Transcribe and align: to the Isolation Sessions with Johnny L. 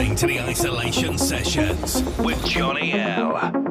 to 0.00 0.26
the 0.26 0.40
Isolation 0.40 1.18
Sessions 1.18 2.02
with 2.18 2.42
Johnny 2.46 2.94
L. 2.94 3.69